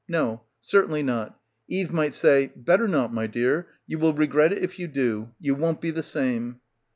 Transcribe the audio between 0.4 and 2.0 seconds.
Cer tainly not. Eve